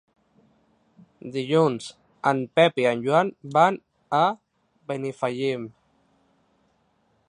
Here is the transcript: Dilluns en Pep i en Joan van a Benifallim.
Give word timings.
Dilluns 1.35 1.91
en 2.33 2.41
Pep 2.61 2.81
i 2.85 2.87
en 2.93 3.05
Joan 3.09 3.31
van 3.59 3.81
a 4.23 4.23
Benifallim. 4.95 5.71